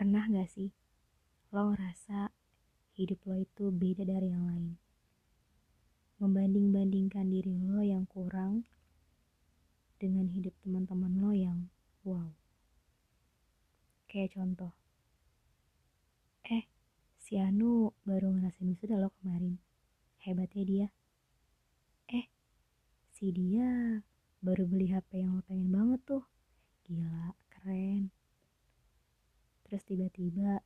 Pernah 0.00 0.32
gak 0.32 0.48
sih 0.48 0.72
lo 1.52 1.76
ngerasa 1.76 2.32
hidup 2.96 3.20
lo 3.28 3.36
itu 3.36 3.68
beda 3.68 4.08
dari 4.08 4.32
yang 4.32 4.48
lain? 4.48 4.80
Membanding-bandingkan 6.16 7.28
diri 7.28 7.52
lo 7.60 7.84
yang 7.84 8.08
kurang 8.08 8.64
dengan 10.00 10.24
hidup 10.32 10.56
teman-teman 10.64 11.20
lo 11.20 11.36
yang 11.36 11.68
wow. 12.08 12.32
Kayak 14.08 14.40
contoh, 14.40 14.72
eh 16.48 16.64
si 17.20 17.36
Anu 17.36 17.92
baru 18.00 18.32
ngerasain 18.32 18.72
wisuda 18.72 18.96
lo 18.96 19.12
kemarin. 19.20 19.60
Hebatnya 20.24 20.64
dia. 20.64 20.88
Eh, 22.08 22.24
si 23.12 23.36
dia 23.36 24.00
baru 24.40 24.64
beli 24.64 24.96
HP 24.96 25.28
yang 25.28 25.36
lo 25.36 25.44
pengen 25.44 25.68
banget 25.68 26.00
tuh. 26.08 26.24
Gila. 26.88 27.39
Terus 29.80 29.96
tiba-tiba 29.96 30.60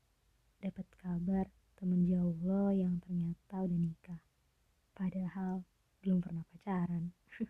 dapat 0.59 0.91
kabar 0.99 1.47
temen 1.79 2.03
jauh 2.03 2.35
lo 2.43 2.75
yang 2.75 2.99
ternyata 2.99 3.63
udah 3.63 3.79
nikah. 3.79 4.19
Padahal 4.91 5.63
belum 6.03 6.19
pernah 6.19 6.43
pacaran. 6.51 7.15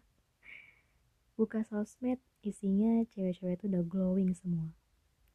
Buka 1.40 1.64
sosmed, 1.64 2.20
isinya 2.44 3.00
cewek-cewek 3.08 3.56
itu 3.56 3.64
udah 3.72 3.80
glowing 3.80 4.36
semua. 4.36 4.76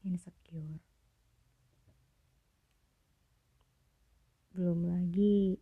Insecure. 0.05 0.77
Belum 4.53 4.85
lagi 4.85 5.57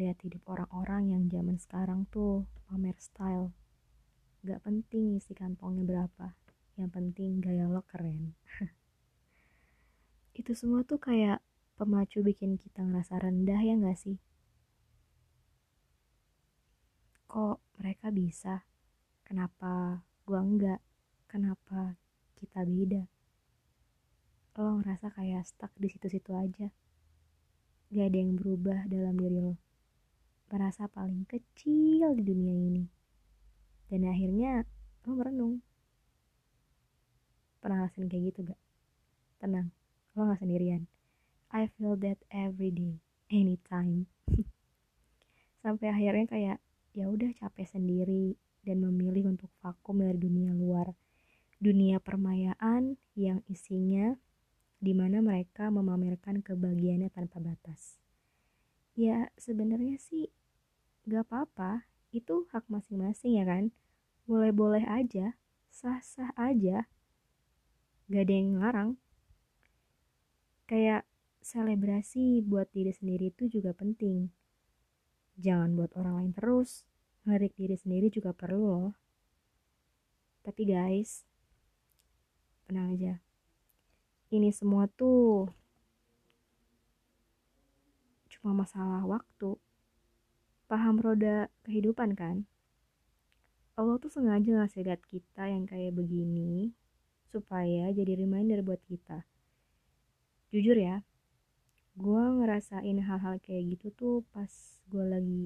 lihat 0.00 0.24
hidup 0.24 0.40
orang-orang 0.56 1.12
yang 1.12 1.28
zaman 1.28 1.60
sekarang 1.60 2.08
tuh 2.08 2.48
pamer 2.64 2.96
style. 2.96 3.52
Gak 4.40 4.64
penting 4.64 5.20
isi 5.20 5.36
kantongnya 5.36 5.84
berapa. 5.84 6.32
Yang 6.80 6.90
penting 6.96 7.44
gaya 7.44 7.68
lo 7.68 7.84
keren. 7.84 8.32
itu 10.50 10.66
semua 10.66 10.82
tuh 10.82 10.98
kayak 10.98 11.38
pemacu 11.78 12.26
bikin 12.26 12.58
kita 12.58 12.82
ngerasa 12.82 13.22
rendah 13.22 13.62
ya 13.62 13.78
gak 13.78 13.94
sih? 13.94 14.18
Kok 17.30 17.62
mereka 17.78 18.10
bisa? 18.10 18.66
Kenapa 19.22 20.02
gua 20.26 20.42
enggak? 20.42 20.82
Kenapa 21.30 21.94
kita 22.34 22.66
beda? 22.66 23.06
Lo 24.58 24.82
ngerasa 24.82 25.14
kayak 25.14 25.46
stuck 25.46 25.70
di 25.78 25.86
situ-situ 25.86 26.34
aja. 26.34 26.74
Gak 27.94 28.10
ada 28.10 28.18
yang 28.18 28.34
berubah 28.34 28.90
dalam 28.90 29.14
diri 29.22 29.38
lo. 29.38 29.54
Merasa 30.50 30.90
paling 30.90 31.30
kecil 31.30 32.10
di 32.18 32.26
dunia 32.26 32.54
ini. 32.58 32.84
Dan 33.86 34.02
akhirnya 34.02 34.66
lo 35.06 35.14
merenung. 35.14 35.62
Pernah 37.62 37.86
ngerasain 37.86 38.10
kayak 38.10 38.34
gitu 38.34 38.50
gak? 38.50 38.60
Tenang, 39.38 39.70
lo 40.20 40.28
gak 40.28 40.44
sendirian. 40.44 40.84
I 41.48 41.72
feel 41.80 41.96
that 42.04 42.20
every 42.28 42.68
day 42.68 43.00
anytime. 43.32 44.04
Sampai 45.64 45.88
akhirnya 45.88 46.28
kayak 46.28 46.58
ya 46.92 47.08
udah 47.08 47.32
capek 47.40 47.64
sendiri 47.64 48.36
dan 48.60 48.84
memilih 48.84 49.32
untuk 49.32 49.48
vakum 49.64 50.04
dari 50.04 50.20
dunia 50.20 50.52
luar. 50.52 50.92
Dunia 51.56 52.04
permayaan 52.04 53.00
yang 53.16 53.40
isinya 53.48 54.12
di 54.76 54.92
mana 54.92 55.24
mereka 55.24 55.72
memamerkan 55.72 56.44
kebahagiaannya 56.44 57.08
tanpa 57.08 57.40
batas. 57.40 57.96
Ya 58.92 59.32
sebenarnya 59.40 59.96
sih 59.96 60.28
gak 61.08 61.32
apa-apa. 61.32 61.88
Itu 62.12 62.44
hak 62.52 62.68
masing-masing 62.68 63.40
ya 63.40 63.48
kan? 63.48 63.72
Boleh-boleh 64.28 64.84
aja 64.84 65.40
sah-sah 65.72 66.36
aja. 66.36 66.84
Gak 68.12 68.28
ada 68.28 68.34
yang 68.36 68.48
ngelarang 68.60 68.90
kayak 70.70 71.02
selebrasi 71.42 72.46
buat 72.46 72.70
diri 72.70 72.94
sendiri 72.94 73.34
itu 73.34 73.50
juga 73.50 73.74
penting. 73.74 74.30
Jangan 75.34 75.74
buat 75.74 75.90
orang 75.98 76.22
lain 76.22 76.32
terus. 76.38 76.86
Ngelirik 77.26 77.58
diri 77.58 77.74
sendiri 77.74 78.06
juga 78.06 78.30
perlu 78.30 78.62
loh. 78.62 78.94
Tapi 80.46 80.62
guys, 80.70 81.26
tenang 82.70 82.94
aja. 82.94 83.18
Ini 84.30 84.54
semua 84.54 84.86
tuh 84.86 85.50
cuma 88.30 88.62
masalah 88.62 89.02
waktu. 89.02 89.58
Paham 90.70 91.02
roda 91.02 91.50
kehidupan 91.66 92.14
kan? 92.14 92.46
Allah 93.74 93.98
tuh 93.98 94.06
sengaja 94.06 94.54
ngasih 94.54 94.86
lihat 94.86 95.02
kita 95.02 95.50
yang 95.50 95.66
kayak 95.66 95.98
begini 95.98 96.70
supaya 97.26 97.90
jadi 97.90 98.22
reminder 98.22 98.62
buat 98.62 98.78
kita 98.86 99.26
jujur 100.50 100.76
ya 100.76 101.02
gue 101.98 102.24
ngerasain 102.38 102.98
hal-hal 103.02 103.38
kayak 103.42 103.76
gitu 103.76 103.86
tuh 103.94 104.16
pas 104.30 104.50
gue 104.90 105.04
lagi 105.04 105.40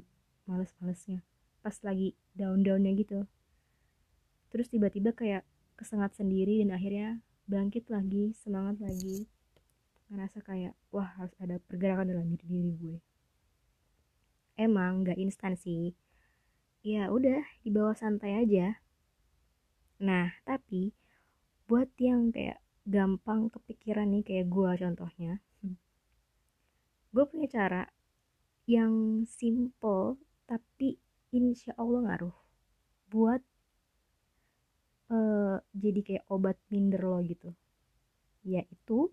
males-malesnya 0.45 1.25
pas 1.65 1.81
lagi 1.81 2.13
down-downnya 2.37 2.93
gitu. 2.93 3.25
Terus 4.53 4.69
tiba-tiba 4.69 5.17
kayak 5.17 5.49
kesengat 5.81 6.13
sendiri 6.13 6.61
dan 6.61 6.77
akhirnya 6.77 7.25
bangkit 7.49 7.89
lagi 7.89 8.37
semangat 8.37 8.85
lagi. 8.85 9.25
Ngerasa 10.13 10.45
kayak 10.45 10.77
wah 10.93 11.09
harus 11.17 11.33
ada 11.41 11.57
pergerakan 11.65 12.13
dalam 12.13 12.37
diri 12.37 12.77
gue. 12.77 13.01
Emang 14.61 15.09
gak 15.09 15.17
instan 15.17 15.57
sih. 15.57 15.97
Ya 16.85 17.09
udah 17.09 17.41
dibawa 17.65 17.97
santai 17.97 18.45
aja. 18.45 18.77
Nah 20.05 20.37
tapi 20.45 20.93
buat 21.65 21.89
yang 21.97 22.29
kayak 22.29 22.61
gampang 22.85 23.49
kepikiran 23.49 24.13
nih 24.13 24.23
kayak 24.25 24.47
gue 24.53 24.71
contohnya. 24.77 25.33
Gue 27.15 27.25
punya 27.31 27.49
cara 27.49 27.83
yang 28.69 29.25
simple 29.25 30.21
tapi 30.45 31.01
insya 31.33 31.73
Allah 31.81 32.01
ngaruh 32.05 32.37
buat 33.09 33.41
uh, 35.09 35.57
jadi 35.73 36.01
kayak 36.05 36.25
obat 36.29 36.61
minder 36.69 37.03
lo 37.09 37.19
gitu. 37.25 37.57
Yaitu 38.45 39.09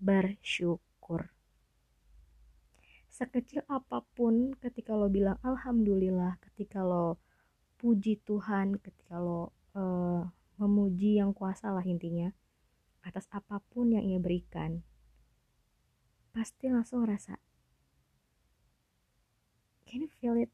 bersyukur. 0.00 1.28
Sekecil 3.12 3.62
apa 3.68 4.02
pun 4.16 4.56
ketika 4.58 4.96
lo 4.96 5.12
bilang 5.12 5.36
alhamdulillah 5.44 6.40
ketika 6.50 6.80
lo 6.82 7.20
puji 7.76 8.16
Tuhan 8.24 8.80
ketika 8.80 9.20
lo 9.20 9.52
uh, 9.76 10.24
memuji 10.56 11.20
yang 11.20 11.36
kuasa 11.36 11.68
lah 11.68 11.84
intinya 11.84 12.32
atas 13.04 13.28
apa 13.30 13.60
pun 13.70 13.92
yang 13.92 14.02
ia 14.04 14.18
berikan, 14.18 14.80
pasti 16.34 16.66
langsung 16.72 17.04
ngerasa, 17.04 17.36
can 19.86 20.02
you 20.02 20.10
feel 20.18 20.34
it? 20.40 20.50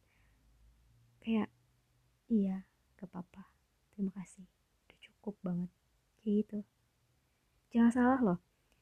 Kayak, 1.23 1.49
iya, 2.29 2.67
gak 2.99 3.09
apa-apa, 3.09 3.49
terima 3.95 4.13
kasih, 4.19 4.45
udah 4.85 4.99
cukup 5.01 5.35
banget, 5.41 5.71
kayak 6.21 6.35
gitu. 6.45 6.59
Jangan 7.71 7.93
salah 7.95 8.21
loh, 8.21 8.39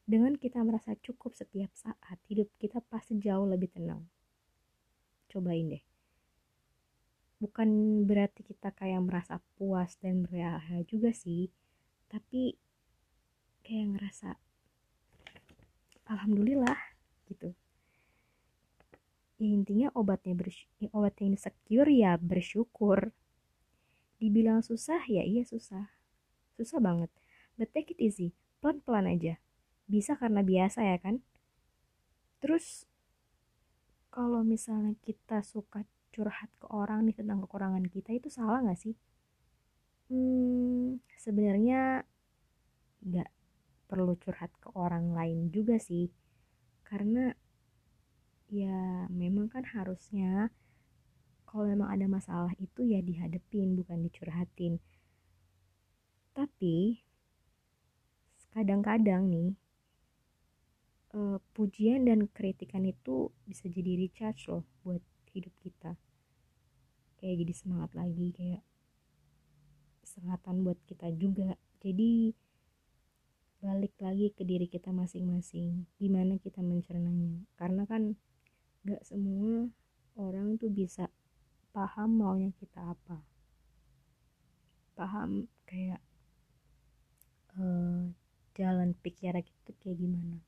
dengan 0.09 0.33
kita 0.33 0.65
merasa 0.65 0.97
cukup 1.05 1.37
setiap 1.37 1.69
saat, 1.77 2.17
hidup 2.25 2.49
kita 2.57 2.81
pasti 2.89 3.21
jauh 3.21 3.45
lebih 3.45 3.69
tenang. 3.69 4.09
Cobain 5.29 5.69
deh. 5.69 5.83
Bukan 7.39 7.69
berarti 8.09 8.41
kita 8.43 8.73
kayak 8.73 8.99
merasa 9.05 9.39
puas 9.55 9.95
dan 10.01 10.25
berbahagia 10.25 10.83
juga 10.89 11.13
sih, 11.13 11.47
tapi 12.11 12.57
kayak 13.69 13.93
ngerasa 13.93 14.33
alhamdulillah 16.09 16.81
gitu. 17.29 17.53
Ya 19.37 19.45
intinya 19.45 19.93
obatnya 19.93 20.33
ya 20.81 20.89
obatnya 20.89 21.37
insecure 21.37 21.93
ya 21.93 22.17
bersyukur. 22.17 23.13
Dibilang 24.17 24.65
susah 24.65 25.05
ya 25.05 25.21
iya 25.21 25.45
susah. 25.45 25.85
Susah 26.57 26.81
banget. 26.81 27.13
But 27.61 27.69
take 27.69 27.93
it 27.93 28.01
easy. 28.01 28.33
Pelan-pelan 28.57 29.05
aja. 29.05 29.37
Bisa 29.85 30.17
karena 30.17 30.41
biasa 30.41 30.89
ya 30.89 30.97
kan? 30.97 31.21
Terus 32.41 32.89
kalau 34.09 34.41
misalnya 34.41 34.97
kita 35.05 35.45
suka 35.45 35.85
curhat 36.09 36.49
ke 36.57 36.65
orang 36.73 37.05
nih 37.05 37.21
tentang 37.21 37.45
kekurangan 37.45 37.85
kita 37.85 38.17
itu 38.17 38.33
salah 38.33 38.65
gak 38.65 38.81
sih? 38.81 38.97
Hmm, 40.09 40.97
sebenarnya 41.21 42.01
nggak 43.05 43.29
perlu 43.89 44.13
curhat 44.21 44.53
ke 44.61 44.69
orang 44.77 45.17
lain 45.17 45.49
juga 45.49 45.81
sih. 45.81 46.13
Karena 46.85 47.33
ya 48.49 49.09
memang 49.09 49.49
kan 49.49 49.65
harusnya 49.65 50.53
kalau 51.49 51.65
memang 51.65 51.89
ada 51.89 52.05
masalah 52.05 52.53
itu 52.61 52.85
ya 52.85 53.01
dihadepin 53.01 53.73
bukan 53.73 54.05
dicurhatin. 54.05 54.77
Tapi 56.37 57.01
kadang-kadang 58.53 59.25
nih 59.29 59.49
uh, 61.17 61.41
pujian 61.57 62.05
dan 62.05 62.29
kritikan 62.29 62.85
itu 62.85 63.33
bisa 63.49 63.65
jadi 63.65 63.97
recharge 63.97 64.45
loh 64.49 64.65
buat 64.85 65.01
hidup 65.33 65.53
kita. 65.61 65.97
Kayak 67.17 67.35
jadi 67.45 67.53
semangat 67.57 67.91
lagi 67.97 68.29
kayak 68.29 68.63
kesempatan 70.05 70.65
buat 70.65 70.79
kita 70.85 71.09
juga. 71.17 71.57
Jadi 71.81 72.33
balik 73.59 73.91
lagi 73.99 74.31
ke 74.31 74.47
diri 74.47 74.71
kita 74.71 74.95
masing-masing 74.95 75.83
gimana 75.99 76.39
kita 76.39 76.63
mencernanya. 76.63 77.43
Karena 77.59 77.83
kan 77.83 78.15
gak 78.87 79.03
semua 79.03 79.67
orang 80.15 80.55
tuh 80.55 80.71
bisa 80.71 81.11
paham 81.75 82.23
maunya 82.23 82.55
kita 82.55 82.95
apa. 82.95 83.19
Paham 84.95 85.51
kayak 85.67 85.99
uh, 87.59 88.07
jalan 88.55 88.95
pikiran 89.03 89.43
kita 89.43 89.71
kayak 89.83 89.99
gimana. 89.99 90.39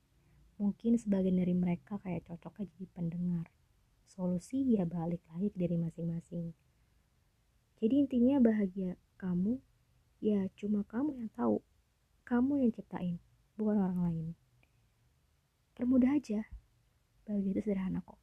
Mungkin 0.56 0.96
sebagian 0.96 1.36
dari 1.36 1.52
mereka 1.52 2.00
kayak 2.00 2.24
cocok 2.28 2.64
aja 2.64 2.72
jadi 2.80 2.88
pendengar. 2.96 3.46
Solusi 4.08 4.64
ya 4.72 4.88
balik 4.88 5.20
lagi 5.32 5.52
ke 5.52 5.56
diri 5.60 5.76
masing-masing. 5.76 6.52
Jadi 7.76 7.94
intinya 7.98 8.40
bahagia 8.40 8.96
kamu 9.20 9.60
ya 10.22 10.46
cuma 10.54 10.86
kamu 10.86 11.18
yang 11.18 11.30
tahu 11.34 11.58
kamu 12.22 12.62
yang 12.62 12.70
ciptain, 12.70 13.18
bukan 13.58 13.82
orang 13.82 14.00
lain. 14.06 14.26
Permudah 15.74 16.14
aja. 16.14 16.46
Bahagia 17.26 17.50
itu 17.50 17.60
sederhana 17.66 17.98
kok. 18.06 18.21